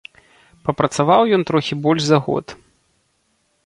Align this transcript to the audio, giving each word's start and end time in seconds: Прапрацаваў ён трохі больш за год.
Прапрацаваў 0.67 1.21
ён 1.39 1.47
трохі 1.53 1.79
больш 1.85 2.01
за 2.09 2.19
год. 2.29 2.45